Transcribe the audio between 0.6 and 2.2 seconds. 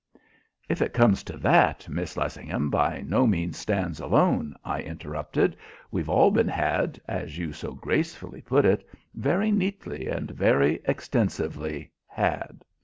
"If it comes to that, Miss